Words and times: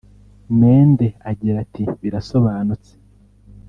Mende 0.59 1.07
agira 1.29 1.57
ati 1.65 1.83
«Birasonutse 2.01 2.91